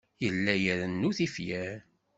Yella 0.23 0.53
irennu 0.67 1.09
tifyar. 1.17 1.79